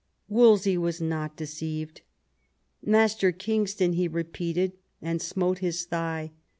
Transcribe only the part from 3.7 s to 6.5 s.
he repeated, and smote his thigh.